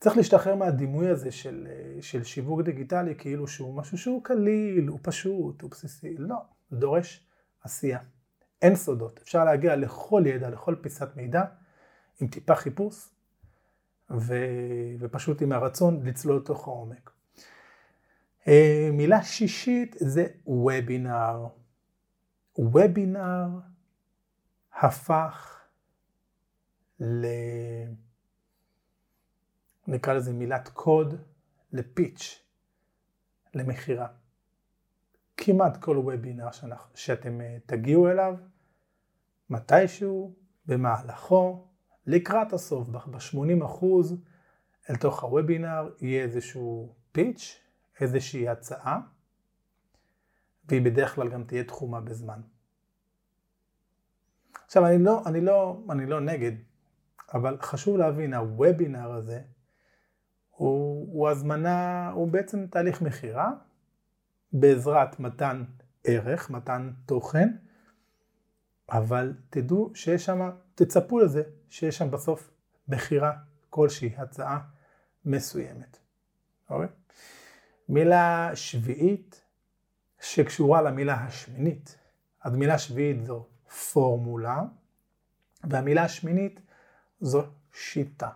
צריך 0.00 0.16
להשתחרר 0.16 0.54
מהדימוי 0.54 1.08
הזה 1.08 1.30
של, 1.30 1.68
אה, 1.70 2.02
של 2.02 2.24
שיווק 2.24 2.62
דיגיטלי, 2.62 3.14
כאילו 3.18 3.48
שהוא 3.48 3.74
משהו 3.74 3.98
שהוא 3.98 4.24
קליל, 4.24 4.88
הוא 4.88 4.98
פשוט, 5.02 5.62
הוא 5.62 5.70
בסיסי. 5.70 6.14
לא, 6.18 6.36
זה 6.70 6.76
דורש 6.76 7.26
עשייה. 7.62 7.98
אין 8.62 8.76
סודות. 8.76 9.20
אפשר 9.22 9.44
להגיע 9.44 9.76
לכל 9.76 10.22
ידע, 10.26 10.50
לכל 10.50 10.74
פיסת 10.80 11.08
מידע, 11.16 11.42
עם 12.20 12.28
טיפה 12.28 12.54
חיפוש, 12.54 13.08
ו... 14.10 14.34
ופשוט 15.00 15.42
עם 15.42 15.52
הרצון 15.52 16.06
לצלול 16.06 16.36
לתוך 16.36 16.68
העומק. 16.68 17.10
אה, 18.48 18.88
מילה 18.92 19.22
שישית 19.22 19.96
זה 19.98 20.26
וובינר. 20.46 21.46
וובינר 22.58 23.48
הפך 24.72 25.60
ל... 27.00 27.26
נקרא 29.86 30.12
לזה 30.14 30.32
מילת 30.32 30.68
קוד 30.68 31.14
לפיץ', 31.72 32.42
למכירה. 33.54 34.06
כמעט 35.36 35.76
כל 35.76 35.98
וובינר 35.98 36.48
שאתם 36.94 37.40
אה, 37.40 37.56
תגיעו 37.66 38.10
אליו, 38.10 38.34
מתישהו, 39.50 40.34
במהלכו, 40.66 41.68
לקראת 42.06 42.52
הסוף, 42.52 42.88
ב-80% 42.88 43.84
אל 44.90 44.96
תוך 44.96 45.22
הוובינר 45.22 45.90
יהיה 46.00 46.22
איזשהו 46.22 46.94
פיץ', 47.12 47.63
איזושהי 48.00 48.48
הצעה, 48.48 49.00
והיא 50.64 50.82
בדרך 50.82 51.14
כלל 51.14 51.28
גם 51.28 51.44
תהיה 51.44 51.64
תחומה 51.64 52.00
בזמן. 52.00 52.40
עכשיו, 54.64 54.86
אני 54.86 54.98
לא, 54.98 55.22
אני 55.26 55.40
לא, 55.40 55.84
אני 55.90 56.06
לא 56.06 56.20
נגד, 56.20 56.52
אבל 57.34 57.58
חשוב 57.62 57.96
להבין, 57.96 58.34
הוובינר 58.34 59.12
הזה 59.12 59.40
הוא, 60.50 61.08
הוא 61.12 61.28
הזמנה, 61.28 62.10
הוא 62.10 62.28
בעצם 62.28 62.66
תהליך 62.66 63.02
מכירה, 63.02 63.52
בעזרת 64.52 65.20
מתן 65.20 65.64
ערך, 66.04 66.50
מתן 66.50 66.92
תוכן, 67.06 67.48
אבל 68.90 69.32
תדעו 69.50 69.92
שיש 69.94 70.24
שם, 70.24 70.50
תצפו 70.74 71.18
לזה, 71.18 71.42
שיש 71.68 71.98
שם 71.98 72.10
בסוף 72.10 72.50
מכירה 72.88 73.32
כלשהי, 73.70 74.14
הצעה 74.16 74.58
מסוימת. 75.24 75.98
אוקיי? 76.70 76.88
מילה 77.88 78.50
שביעית 78.54 79.40
שקשורה 80.20 80.82
למילה 80.82 81.14
השמינית. 81.14 81.98
אז 82.42 82.56
מילה 82.56 82.78
שביעית 82.78 83.26
זו 83.26 83.46
פורמולה, 83.92 84.62
והמילה 85.64 86.02
השמינית 86.02 86.60
זו 87.20 87.42
שיטה. 87.72 88.28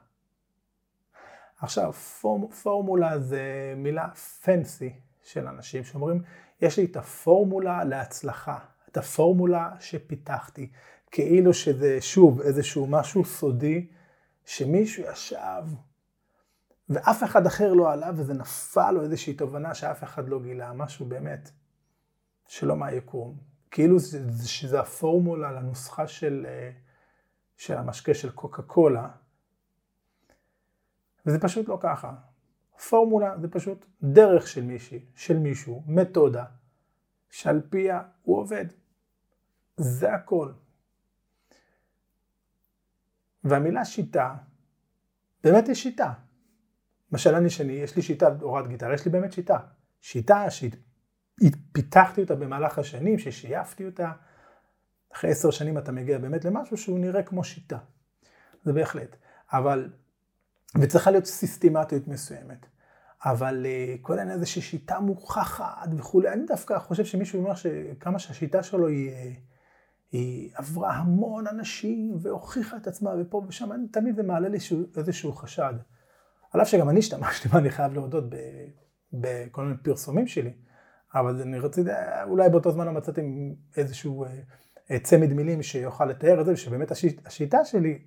עכשיו, 1.60 1.92
פורמ, 1.92 2.48
פורמולה 2.48 3.18
זה 3.18 3.74
מילה 3.76 4.08
פנסי 4.42 4.92
של 5.22 5.46
אנשים 5.46 5.84
שאומרים, 5.84 6.22
יש 6.60 6.78
לי 6.78 6.84
את 6.84 6.96
הפורמולה 6.96 7.84
להצלחה, 7.84 8.58
את 8.88 8.96
הפורמולה 8.96 9.70
שפיתחתי, 9.80 10.70
כאילו 11.10 11.54
שזה 11.54 12.00
שוב 12.00 12.40
איזשהו 12.40 12.86
משהו 12.86 13.24
סודי, 13.24 13.86
שמישהו 14.44 15.04
ישב 15.12 15.62
ואף 16.90 17.24
אחד 17.24 17.46
אחר 17.46 17.72
לא 17.72 17.92
עלה 17.92 18.10
וזה 18.16 18.34
נפל 18.34 18.90
לו 18.90 19.02
איזושהי 19.02 19.34
תובנה 19.34 19.74
שאף 19.74 20.04
אחד 20.04 20.28
לא 20.28 20.42
גילה, 20.42 20.72
משהו 20.72 21.06
באמת 21.06 21.50
שלא 22.46 22.76
מהיקום. 22.76 23.36
כאילו 23.70 24.00
שזה, 24.00 24.80
הפורמולה 24.80 25.52
לנוסחה 25.52 26.06
של, 26.06 26.46
אה, 26.48 26.70
של 27.56 27.76
המשקה 27.76 28.14
של 28.14 28.30
קוקה 28.30 28.62
קולה, 28.62 29.08
וזה 31.26 31.40
פשוט 31.40 31.68
לא 31.68 31.78
ככה. 31.80 32.14
פורמולה 32.88 33.38
זה 33.40 33.48
פשוט 33.48 33.86
דרך 34.02 34.48
של 34.48 34.62
מישהי, 34.64 35.06
של 35.14 35.38
מישהו, 35.38 35.82
מתודה, 35.86 36.44
שעל 37.30 37.62
פיה 37.70 38.02
הוא 38.22 38.38
עובד. 38.38 38.64
זה 39.76 40.14
הכל. 40.14 40.52
והמילה 43.44 43.84
שיטה, 43.84 44.34
באמת 45.44 45.68
יש 45.68 45.82
שיטה. 45.82 46.12
למשל 47.12 47.34
אני 47.34 47.50
שני, 47.50 47.72
יש 47.72 47.96
לי 47.96 48.02
שיטה 48.02 48.30
בהוראת 48.30 48.68
גיטרה, 48.68 48.94
יש 48.94 49.04
לי 49.04 49.10
באמת 49.10 49.32
שיטה. 49.32 49.58
שיטה 50.00 50.44
שפיתחתי 50.50 52.20
אותה 52.22 52.34
במהלך 52.34 52.78
השנים, 52.78 53.18
ששייפתי 53.18 53.86
אותה. 53.86 54.12
אחרי 55.14 55.30
עשר 55.30 55.50
שנים 55.50 55.78
אתה 55.78 55.92
מגיע 55.92 56.18
באמת 56.18 56.44
למשהו 56.44 56.76
שהוא 56.76 56.98
נראה 56.98 57.22
כמו 57.22 57.44
שיטה. 57.44 57.78
זה 58.64 58.72
בהחלט. 58.72 59.16
אבל, 59.52 59.90
וצריכה 60.80 61.10
להיות 61.10 61.26
סיסטמטיות 61.26 62.08
מסוימת. 62.08 62.66
אבל 63.24 63.66
uh, 63.66 64.02
כל 64.02 64.18
העניין 64.18 64.36
הזה 64.36 64.46
ששיטה 64.46 65.00
מוכחת 65.00 65.88
וכולי, 65.98 66.32
אני 66.32 66.46
דווקא 66.46 66.78
חושב 66.78 67.04
שמישהו 67.04 67.40
אומר 67.40 67.54
שכמה 67.54 68.18
שהשיטה 68.18 68.62
שלו 68.62 68.88
היא, 68.88 69.10
אה, 69.10 69.32
היא 70.12 70.50
עברה 70.54 70.92
המון 70.92 71.46
אנשים 71.46 72.16
והוכיחה 72.20 72.76
את 72.76 72.86
עצמה 72.86 73.10
ופה 73.20 73.42
ושם, 73.48 73.72
אני, 73.72 73.88
תמיד 73.88 74.16
זה 74.16 74.22
מעלה 74.22 74.48
לי 74.48 74.58
איזשהו 74.96 75.32
חשד. 75.32 75.74
על 76.52 76.62
אף 76.62 76.68
שגם 76.68 76.88
אני 76.88 76.98
השתמשתי 76.98 77.48
בה, 77.48 77.58
אני 77.58 77.70
חייב 77.70 77.94
להודות, 77.94 78.24
בכל 79.12 79.64
מיני 79.64 79.76
פרסומים 79.82 80.26
שלי, 80.26 80.52
אבל 81.14 81.40
אני 81.42 81.58
רציתי, 81.58 81.90
אולי 82.24 82.48
באותו 82.48 82.70
זמן 82.70 82.86
לא 82.86 82.92
מצאתי 82.92 83.20
איזשהו 83.76 84.24
אה, 84.24 84.30
אה, 84.90 84.98
צמד 84.98 85.32
מילים 85.32 85.62
שיוכל 85.62 86.04
לתאר 86.04 86.40
את 86.40 86.46
זה, 86.46 86.52
ושבאמת 86.52 86.90
השיט, 86.90 87.26
השיטה 87.26 87.64
שלי, 87.64 87.98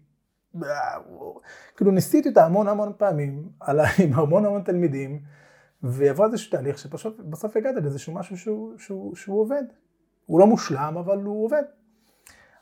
כאילו 1.77 1.91
ניסיתי 1.91 2.29
אותה 2.29 2.45
המון 2.45 2.67
המון 2.67 2.93
פעמים, 2.97 3.49
עם 4.03 4.13
המון 4.13 4.45
המון 4.45 4.63
תלמידים, 4.63 5.21
ויבוא 5.83 6.25
איזשהו 6.25 6.51
תהליך 6.51 6.77
שבסוף 6.77 7.57
הגעתי 7.57 7.81
לאיזשהו 7.81 8.13
משהו 8.13 8.37
שהוא, 8.37 8.77
שהוא, 8.77 9.15
שהוא 9.15 9.41
עובד. 9.41 9.63
הוא 10.25 10.39
לא 10.39 10.47
מושלם, 10.47 10.97
אבל 10.97 11.17
הוא 11.17 11.45
עובד. 11.45 11.63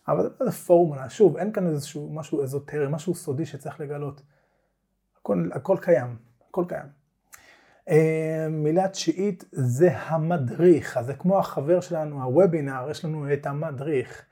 אבל 0.08 0.30
זה 0.40 0.52
פורמולה, 0.52 1.10
שוב, 1.10 1.38
אין 1.38 1.52
כאן 1.52 1.68
איזשהו 1.68 2.10
משהו 2.14 2.44
אזוטרי, 2.44 2.88
משהו 2.90 3.16
סודי 3.16 3.46
שצריך 3.46 3.80
לגלות. 3.80 4.22
הכל, 5.30 5.50
הכל 5.54 5.78
קיים, 5.82 6.16
הכל 6.50 6.66
קיים. 6.68 6.86
אה, 7.90 8.48
מילה 8.50 8.88
תשיעית 8.88 9.44
זה 9.52 9.98
המדריך, 9.98 10.98
אז 10.98 11.06
זה 11.06 11.14
כמו 11.14 11.40
החבר 11.40 11.82
שלנו, 11.82 12.24
הוובינר, 12.24 12.88
יש 12.92 13.06
לנו 13.06 13.34
את 13.34 13.46
המדריך. 13.46 14.26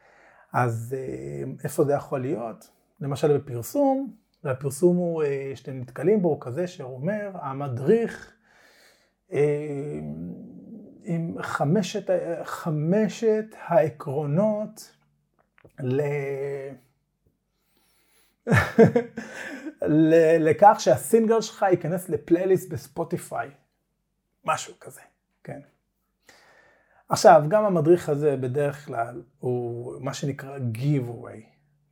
אז 0.54 0.96
אה, 0.98 1.44
איפה 1.64 1.84
זה 1.84 1.94
יכול 1.94 2.22
להיות? 2.22 2.70
למשל 3.02 3.38
בפרסום, 3.38 4.14
והפרסום 4.44 4.98
הוא, 4.98 5.24
אה, 5.24 5.52
שאתם 5.56 5.80
נתקלים 5.80 6.22
בו, 6.22 6.30
הוא 6.30 6.38
כזה 6.42 6.68
שאומר, 6.68 7.32
המדריך 7.34 8.34
עם 11.04 11.36
חמשת, 11.42 12.10
חמשת 12.44 13.46
העקרונות 13.68 14.92
ל... 15.80 16.02
לכך 20.40 20.76
שהסינגל 20.80 21.42
שלך 21.42 21.66
ייכנס 21.72 22.10
לפלייליסט 22.10 22.70
בספוטיפיי. 22.70 23.50
משהו 24.46 24.74
כזה, 24.80 25.02
כן. 25.44 25.60
עכשיו, 27.10 27.44
גם 27.48 27.66
המדריך 27.66 28.10
הזה 28.10 28.38
בדרך 28.38 28.86
כלל 28.86 29.22
הוא 29.40 29.94
מה 30.02 30.14
שנקרא 30.14 30.58
giveaway. 30.58 31.42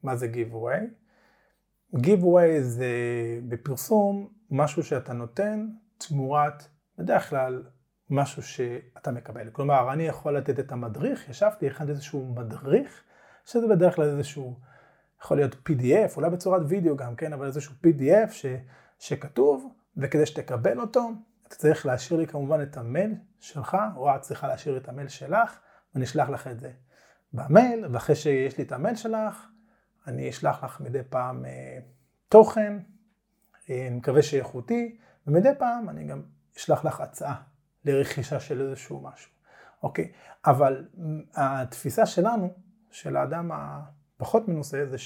מה 0.03 0.15
זה 0.15 0.27
giveaway? 0.33 0.83
giveaway 1.95 2.61
זה 2.61 2.85
בפרסום 3.49 4.29
משהו 4.51 4.83
שאתה 4.83 5.13
נותן 5.13 5.67
תמורת, 5.97 6.63
בדרך 6.97 7.29
כלל 7.29 7.63
משהו 8.09 8.43
שאתה 8.43 9.11
מקבל. 9.11 9.49
כלומר, 9.49 9.93
אני 9.93 10.03
יכול 10.03 10.37
לתת 10.37 10.59
את 10.59 10.71
המדריך, 10.71 11.29
ישבתי, 11.29 11.67
הכנתי 11.67 11.91
איזשהו 11.91 12.33
מדריך, 12.35 13.03
שזה 13.45 13.67
בדרך 13.67 13.95
כלל 13.95 14.05
איזשהו, 14.05 14.59
יכול 15.25 15.37
להיות 15.37 15.55
PDF, 15.69 16.15
אולי 16.15 16.29
בצורת 16.29 16.61
וידאו 16.67 16.97
גם, 16.97 17.15
כן, 17.15 17.33
אבל 17.33 17.45
איזשהו 17.45 17.73
PDF 17.85 18.31
ש, 18.31 18.45
שכתוב, 18.99 19.73
וכדי 19.97 20.25
שתקבל 20.25 20.79
אותו, 20.79 21.09
אתה 21.47 21.55
צריך 21.55 21.85
להשאיר 21.85 22.19
לי 22.19 22.27
כמובן 22.27 22.61
את 22.61 22.77
המייל 22.77 23.15
שלך, 23.39 23.77
או 23.95 24.15
את 24.15 24.21
צריכה 24.21 24.47
להשאיר 24.47 24.77
את 24.77 24.89
המייל 24.89 25.07
שלך, 25.07 25.59
ואני 25.93 26.05
אשלח 26.05 26.29
לך 26.29 26.47
את 26.47 26.59
זה 26.59 26.71
במייל, 27.33 27.85
ואחרי 27.91 28.15
שיש 28.15 28.57
לי 28.57 28.63
את 28.63 28.71
המייל 28.71 28.95
שלך, 28.95 29.47
אני 30.07 30.29
אשלח 30.29 30.63
לך 30.63 30.81
מדי 30.81 31.03
פעם 31.09 31.45
אה, 31.45 31.77
תוכן, 32.29 32.77
אה, 33.69 33.87
אני 33.87 33.95
מקווה 33.95 34.21
שאיכותי, 34.21 34.97
ומדי 35.27 35.49
פעם 35.57 35.89
אני 35.89 36.03
גם 36.03 36.21
אשלח 36.57 36.85
לך 36.85 37.01
הצעה 37.01 37.41
לרכישה 37.85 38.39
של 38.39 38.61
איזשהו 38.61 39.01
משהו, 39.01 39.31
אוקיי? 39.83 40.11
אבל 40.45 40.87
התפיסה 41.35 42.05
שלנו, 42.05 42.53
של 42.91 43.17
האדם 43.17 43.51
הפחות 44.15 44.47
מנוסה, 44.47 44.85
זה 44.85 44.97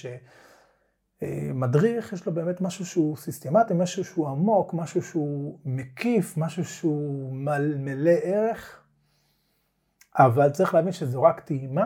שמדריך 1.22 2.14
יש 2.14 2.26
לו 2.26 2.34
באמת 2.34 2.62
משהו 2.62 2.86
שהוא 2.86 3.18
סיסטמטי, 3.18 3.74
משהו 3.74 4.06
שהוא 4.06 4.28
עמוק, 4.28 4.74
משהו 4.74 5.02
שהוא 5.02 5.60
מקיף, 5.66 6.38
משהו 6.38 6.66
שהוא 6.66 7.34
מלא 7.34 8.12
ערך, 8.24 8.84
אבל 10.20 10.50
צריך 10.50 10.74
להבין 10.74 10.92
שזו 10.92 11.24
רק 11.24 11.40
טעימה, 11.40 11.86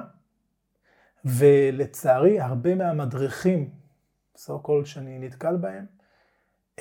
ולצערי 1.26 2.40
הרבה 2.40 2.76
מהמדריכים, 2.76 3.70
סו 4.38 4.60
קול 4.60 4.86
שאני 4.86 5.20
נתקל 5.20 5.56
בהם, 5.56 5.86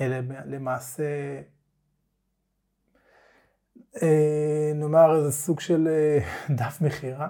אלה 0.00 0.20
למעשה 0.44 1.40
אה, 4.02 4.72
נאמר 4.74 5.16
איזה 5.16 5.32
סוג 5.32 5.60
של 5.60 5.88
אה, 5.88 6.18
דף 6.56 6.80
מכירה, 6.80 7.28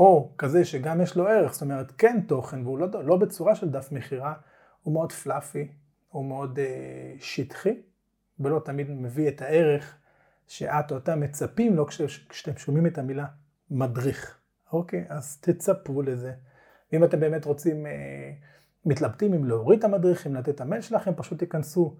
או 0.00 0.32
כזה 0.38 0.64
שגם 0.64 1.00
יש 1.00 1.16
לו 1.16 1.28
ערך, 1.28 1.52
זאת 1.52 1.62
אומרת 1.62 1.92
כן 1.98 2.20
תוכן, 2.26 2.62
והוא 2.62 2.78
לא, 2.78 3.04
לא 3.04 3.16
בצורה 3.16 3.54
של 3.54 3.70
דף 3.70 3.92
מכירה, 3.92 4.34
הוא 4.82 4.94
מאוד 4.94 5.12
פלאפי, 5.12 5.68
הוא 6.08 6.24
מאוד 6.24 6.58
אה, 6.58 7.14
שטחי, 7.18 7.82
ולא 8.40 8.60
תמיד 8.64 8.90
מביא 8.90 9.28
את 9.28 9.42
הערך 9.42 9.96
שאת 10.46 10.92
או 10.92 10.96
אתה 10.96 11.16
מצפים 11.16 11.76
לו 11.76 11.86
כשאתם 12.28 12.56
שומעים 12.56 12.86
את 12.86 12.98
המילה 12.98 13.26
מדריך. 13.70 14.38
אוקיי, 14.72 15.04
אז 15.08 15.36
תצפו 15.40 16.02
לזה. 16.02 16.32
ואם 16.92 17.04
אתם 17.04 17.20
באמת 17.20 17.44
רוצים, 17.44 17.86
אה, 17.86 18.32
מתלבטים 18.84 19.34
אם 19.34 19.44
להוריד 19.44 19.78
את 19.78 19.84
המדריך, 19.84 20.26
אם 20.26 20.34
לתת 20.34 20.48
את 20.48 20.60
המייל 20.60 20.82
שלכם, 20.82 21.12
פשוט 21.16 21.38
תיכנסו 21.38 21.96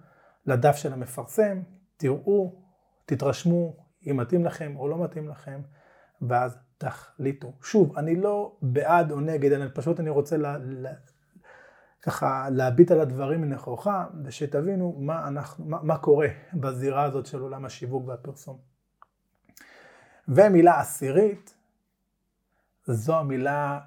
לדף 0.47 0.77
של 0.77 0.93
המפרסם, 0.93 1.63
תראו 1.97 2.63
תתרשמו 3.07 3.77
אם 4.11 4.17
מתאים 4.17 4.45
לכם 4.45 4.77
או 4.77 4.89
לא 4.89 5.05
מתאים 5.05 5.29
לכם, 5.29 5.61
ואז 6.23 6.59
תחליטו. 6.81 7.53
שוב, 7.63 7.97
אני 7.97 8.17
לא 8.17 8.57
בעד 8.63 9.13
או 9.13 9.21
נגד, 9.21 9.53
אני 9.53 9.71
פשוט 9.75 10.01
אני 10.01 10.11
רוצה 10.11 10.37
לה, 10.37 10.57
לה, 10.59 10.91
ככה 12.03 12.49
להביט 12.51 12.91
על 12.91 13.01
הדברים 13.01 13.41
מנכוחה, 13.41 14.07
ושתבינו 14.25 14.97
מה, 14.99 15.29
אנחנו, 15.29 15.65
מה, 15.65 15.83
מה 15.83 15.99
קורה 15.99 16.29
בזירה 16.55 17.05
הזאת 17.05 17.27
של 17.27 17.41
עולם 17.41 17.65
השיווק 17.65 18.09
והפרסום. 18.09 18.59
ומילה 20.29 20.81
עשירית, 20.81 21.55
זו 22.87 23.19
המילה 23.19 23.81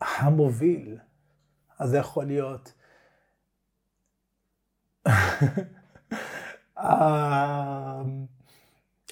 המוביל. 0.00 0.98
אז 1.78 1.90
זה 1.90 1.98
יכול 1.98 2.24
להיות 2.24 2.72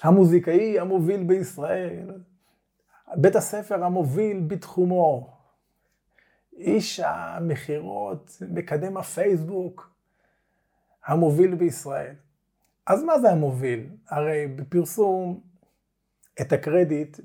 המוזיקאי 0.03 0.79
המוביל 0.79 1.23
בישראל, 1.23 2.11
בית 3.15 3.35
הספר 3.35 3.83
המוביל 3.83 4.39
בתחומו, 4.47 5.37
איש 6.57 6.99
המכירות, 6.99 8.37
מקדם 8.49 8.97
הפייסבוק, 8.97 9.91
המוביל 11.05 11.55
בישראל. 11.55 12.15
אז 12.87 13.03
מה 13.03 13.19
זה 13.19 13.31
המוביל? 13.31 13.89
הרי 14.09 14.47
בפרסום 14.47 15.41
את 16.41 16.53
הקרדיט, 16.53 17.19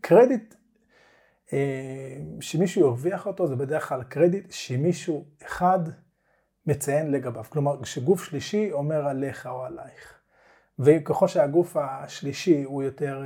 קרדיט 0.00 0.54
אה, 1.52 2.16
שמישהו 2.40 2.80
ירוויח 2.80 3.26
אותו 3.26 3.46
זה 3.46 3.56
בדרך 3.56 3.88
כלל 3.88 4.02
קרדיט 4.02 4.52
שמישהו 4.52 5.24
אחד 5.42 5.78
מציין 6.66 7.10
לגביו. 7.10 7.44
כלומר, 7.48 7.82
כשגוף 7.82 8.24
שלישי 8.24 8.72
אומר 8.72 9.06
עליך 9.06 9.46
או 9.46 9.64
עלייך. 9.64 10.18
וככל 10.78 11.28
שהגוף 11.28 11.76
השלישי 11.76 12.62
הוא 12.62 12.82
יותר 12.82 13.22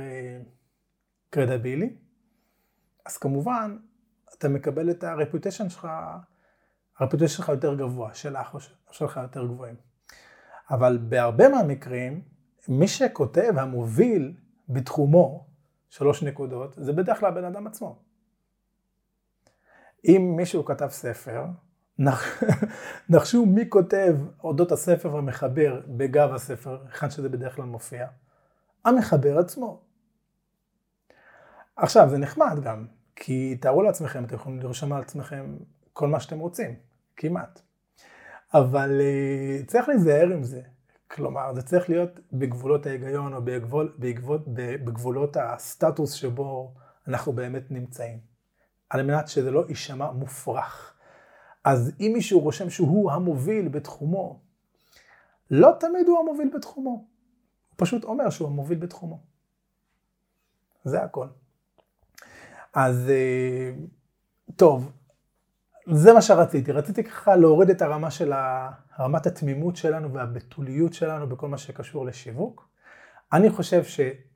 קרדיבילי, 1.37 1.95
אז 3.05 3.17
כמובן 3.17 3.77
אתה 4.37 4.49
מקבל 4.49 4.91
את 4.91 5.03
הרפוטיישן 5.03 5.69
שלך, 5.69 5.87
הרפוטיישן 6.97 7.37
שלך 7.37 7.49
יותר 7.49 7.75
גבוה, 7.75 8.13
שלך 8.13 8.53
או 8.53 8.59
שלך 8.93 9.19
יותר 9.23 9.45
גבוהים. 9.45 9.75
אבל 10.69 10.97
בהרבה 11.01 11.49
מהמקרים, 11.49 12.21
מי 12.67 12.87
שכותב, 12.87 13.53
המוביל 13.57 14.33
בתחומו, 14.69 15.47
שלוש 15.89 16.23
נקודות, 16.23 16.73
זה 16.77 16.93
בדרך 16.93 17.19
כלל 17.19 17.29
הבן 17.29 17.43
אדם 17.43 17.67
עצמו. 17.67 17.99
אם 20.05 20.33
מישהו 20.37 20.65
כתב 20.65 20.87
ספר, 20.89 21.45
נחשו 23.09 23.45
מי 23.45 23.69
כותב 23.69 24.15
אודות 24.43 24.71
הספר 24.71 25.15
והמחבר 25.15 25.81
בגב 25.87 26.33
הספר, 26.33 26.77
היכן 26.85 27.09
שזה 27.09 27.29
בדרך 27.29 27.55
כלל 27.55 27.65
מופיע? 27.65 28.07
המחבר 28.85 29.39
עצמו. 29.39 29.86
עכשיו, 31.77 32.09
זה 32.09 32.17
נחמד 32.17 32.59
גם, 32.63 32.85
כי 33.15 33.57
תארו 33.61 33.81
לעצמכם, 33.81 34.25
אתם 34.25 34.35
יכולים 34.35 34.59
לרשום 34.59 34.93
על 34.93 35.01
עצמכם 35.01 35.57
כל 35.93 36.07
מה 36.07 36.19
שאתם 36.19 36.39
רוצים, 36.39 36.75
כמעט. 37.15 37.61
אבל 38.53 39.01
uh, 39.01 39.65
צריך 39.65 39.89
להיזהר 39.89 40.27
עם 40.33 40.43
זה. 40.43 40.61
כלומר, 41.11 41.53
זה 41.55 41.61
צריך 41.61 41.89
להיות 41.89 42.19
בגבולות 42.33 42.85
ההיגיון 42.85 43.33
או 43.33 43.41
בגבול, 43.41 43.95
בגבול, 43.99 44.39
בגבולות 44.83 45.37
הסטטוס 45.37 46.11
שבו 46.13 46.73
אנחנו 47.07 47.33
באמת 47.33 47.71
נמצאים. 47.71 48.19
על 48.89 49.03
מנת 49.03 49.27
שזה 49.27 49.51
לא 49.51 49.63
יישמע 49.69 50.11
מופרך. 50.11 50.93
אז 51.63 51.91
אם 51.99 52.11
מישהו 52.13 52.39
רושם 52.39 52.69
שהוא 52.69 53.11
המוביל 53.11 53.67
בתחומו, 53.67 54.39
לא 55.51 55.71
תמיד 55.79 56.07
הוא 56.07 56.19
המוביל 56.19 56.51
בתחומו. 56.55 56.89
הוא 56.89 57.05
פשוט 57.75 58.03
אומר 58.03 58.29
שהוא 58.29 58.47
המוביל 58.47 58.77
בתחומו. 58.77 59.19
זה 60.83 61.03
הכל. 61.03 61.27
אז 62.79 63.09
אה, 63.09 63.71
טוב, 64.55 64.91
זה 65.91 66.13
מה 66.13 66.21
שרציתי. 66.21 66.71
רציתי 66.71 67.03
ככה 67.03 67.35
להוריד 67.35 67.69
את 67.69 67.81
הרמה 67.81 68.11
של 68.11 68.33
רמת 68.99 69.25
התמימות 69.27 69.75
שלנו 69.75 70.13
והבתוליות 70.13 70.93
שלנו 70.93 71.29
בכל 71.29 71.47
מה 71.47 71.57
שקשור 71.57 72.05
לשיווק. 72.05 72.69
אני 73.33 73.49
חושב 73.49 73.83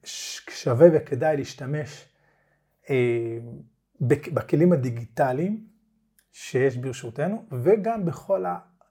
ששווה 0.03 0.87
וכדאי 0.93 1.37
להשתמש 1.37 2.05
אה, 2.89 3.37
בכלים 4.01 4.73
הדיגיטליים 4.73 5.65
שיש 6.31 6.77
ברשותנו, 6.77 7.45
וגם 7.51 8.05
בכל 8.05 8.45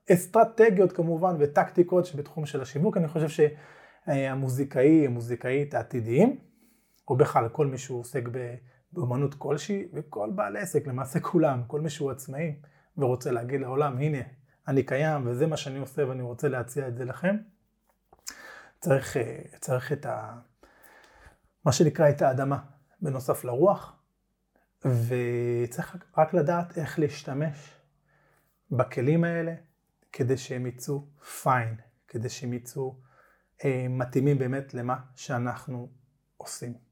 האסטרטגיות 0.09 0.93
כמובן 0.93 1.37
וטקטיקות 1.39 2.07
שבתחום 2.07 2.47
של 2.47 2.63
השיווק. 2.63 2.97
אני 2.97 3.09
חושב 3.09 3.51
שהמוזיקאי, 4.07 5.07
המוזיקאית 5.07 5.75
העתידיים, 5.75 6.39
או 7.09 7.17
בכלל 7.17 7.49
כל 7.49 7.67
מי 7.67 7.79
שהוא 7.79 8.01
עוסק 8.01 8.29
באמנות 8.93 9.35
כלשהי, 9.35 9.89
וכל 9.93 10.31
בעל 10.35 10.57
עסק, 10.57 10.87
למעשה 10.87 11.21
כולם, 11.21 11.63
כל 11.67 11.81
מי 11.81 11.91
שהוא 11.91 12.11
עצמאי 12.11 12.55
ורוצה 12.97 13.31
להגיד 13.31 13.61
לעולם, 13.61 13.99
הנה, 13.99 14.19
אני 14.69 14.83
קיים 14.83 15.27
וזה 15.27 15.47
מה 15.47 15.57
שאני 15.57 15.79
עושה 15.79 16.09
ואני 16.09 16.23
רוצה 16.23 16.49
להציע 16.49 16.89
את 16.89 16.97
זה 16.97 17.05
לכם, 17.05 17.37
צריך, 18.81 19.17
צריך 19.61 19.93
את 19.93 20.07
ה... 20.07 20.39
מה 21.65 21.73
שנקרא 21.73 22.11
את 22.11 22.23
האדמה, 22.23 22.59
בנוסף 23.03 23.45
לרוח, 23.45 23.97
וצריך 24.85 25.97
רק 26.19 26.35
לדעת 26.35 26.79
איך 26.79 26.99
להשתמש 26.99 27.81
בכלים 28.71 29.25
האלה 29.25 29.55
כדי 30.13 30.37
שהם 30.37 30.67
יצאו 30.67 31.07
פיין, 31.43 31.77
כדי 32.09 32.29
שהם 32.29 32.53
יצאו 32.53 32.97
אה, 33.65 33.87
מתאימים 33.91 34.39
באמת 34.39 34.75
למה 34.75 34.97
שאנחנו 35.15 35.89
עושים. 36.37 36.90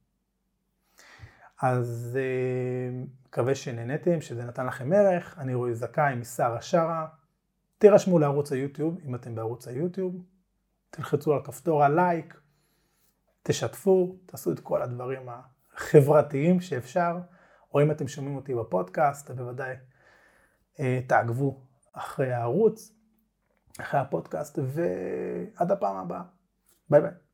אז 1.63 2.19
אה, 2.21 3.05
מקווה 3.27 3.55
שנהניתם, 3.55 4.21
שזה 4.21 4.45
נתן 4.45 4.67
לכם 4.67 4.93
ערך. 4.93 5.39
אני 5.39 5.55
רועי 5.55 5.75
זכאי 5.75 6.15
משרה 6.15 6.61
שרה. 6.61 7.07
תירשמו 7.79 8.19
לערוץ 8.19 8.53
היוטיוב, 8.53 8.99
אם 9.05 9.15
אתם 9.15 9.35
בערוץ 9.35 9.69
היוטיוב. 9.69 10.25
תלחצו 10.91 11.35
על 11.35 11.45
כפתור 11.45 11.85
הלייק, 11.85 12.41
תשתפו, 13.43 14.17
תעשו 14.27 14.53
את 14.53 14.61
כל 14.61 14.83
הדברים 14.83 15.29
החברתיים 15.29 16.61
שאפשר. 16.61 17.19
או 17.75 17.83
אם 17.83 17.91
אתם 17.91 18.09
שומעים 18.09 18.37
אותי 18.37 18.55
בפודקאסט, 18.55 19.31
בוודאי 19.31 19.75
אה, 20.81 21.01
תעקבו 21.07 21.61
אחרי 21.93 22.33
הערוץ, 22.33 22.93
אחרי 23.81 24.01
הפודקאסט, 24.01 24.59
ועד 24.63 25.73
הפעם 25.73 25.97
הבאה. 25.97 26.23
ביי 26.91 27.01
ביי. 27.01 27.28